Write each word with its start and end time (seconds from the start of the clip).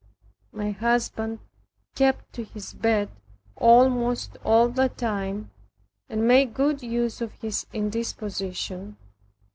My 0.51 0.71
husband 0.71 1.41
kept 1.93 2.33
to 2.33 2.43
his 2.43 2.73
bed 2.73 3.09
almost 3.55 4.35
all 4.43 4.67
that 4.69 4.97
time, 4.97 5.51
and 6.09 6.27
made 6.27 6.55
good 6.55 6.81
use 6.81 7.21
of 7.21 7.33
his 7.33 7.67
indisposition. 7.71 8.97